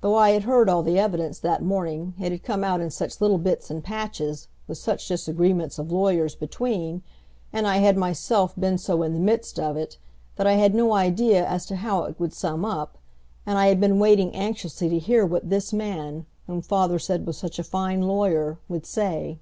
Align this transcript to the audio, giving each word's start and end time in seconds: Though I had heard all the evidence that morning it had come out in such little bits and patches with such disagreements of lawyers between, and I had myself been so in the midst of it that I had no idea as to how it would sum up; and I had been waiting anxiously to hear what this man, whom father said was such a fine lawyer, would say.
Though 0.00 0.14
I 0.14 0.30
had 0.30 0.44
heard 0.44 0.68
all 0.68 0.84
the 0.84 0.96
evidence 0.96 1.40
that 1.40 1.60
morning 1.60 2.14
it 2.20 2.30
had 2.30 2.44
come 2.44 2.62
out 2.62 2.80
in 2.80 2.88
such 2.88 3.20
little 3.20 3.36
bits 3.36 3.68
and 3.68 3.82
patches 3.82 4.46
with 4.68 4.78
such 4.78 5.08
disagreements 5.08 5.76
of 5.76 5.90
lawyers 5.90 6.36
between, 6.36 7.02
and 7.52 7.66
I 7.66 7.78
had 7.78 7.96
myself 7.96 8.54
been 8.54 8.78
so 8.78 9.02
in 9.02 9.12
the 9.12 9.18
midst 9.18 9.58
of 9.58 9.76
it 9.76 9.98
that 10.36 10.46
I 10.46 10.52
had 10.52 10.72
no 10.72 10.92
idea 10.92 11.44
as 11.44 11.66
to 11.66 11.74
how 11.74 12.04
it 12.04 12.20
would 12.20 12.32
sum 12.32 12.64
up; 12.64 12.96
and 13.44 13.58
I 13.58 13.66
had 13.66 13.80
been 13.80 13.98
waiting 13.98 14.36
anxiously 14.36 14.88
to 14.88 15.00
hear 15.00 15.26
what 15.26 15.50
this 15.50 15.72
man, 15.72 16.26
whom 16.46 16.62
father 16.62 17.00
said 17.00 17.26
was 17.26 17.36
such 17.36 17.58
a 17.58 17.64
fine 17.64 18.02
lawyer, 18.02 18.60
would 18.68 18.86
say. 18.86 19.40